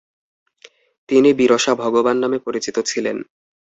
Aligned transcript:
তিনি 1.09 1.29
বিরসা 1.39 1.73
ভগবান 1.83 2.15
নামে 2.19 2.39
পরিচিত 2.45 2.75
ছিলেন। 2.85 3.17